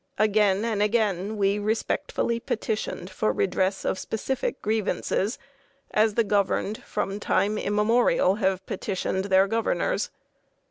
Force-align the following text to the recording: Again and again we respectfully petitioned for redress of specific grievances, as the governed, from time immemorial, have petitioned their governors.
Again 0.17 0.65
and 0.65 0.81
again 0.81 1.37
we 1.37 1.59
respectfully 1.59 2.39
petitioned 2.39 3.11
for 3.11 3.31
redress 3.31 3.85
of 3.85 3.99
specific 3.99 4.59
grievances, 4.63 5.37
as 5.91 6.15
the 6.15 6.23
governed, 6.23 6.81
from 6.81 7.19
time 7.19 7.55
immemorial, 7.59 8.33
have 8.37 8.65
petitioned 8.65 9.25
their 9.25 9.45
governors. 9.45 10.09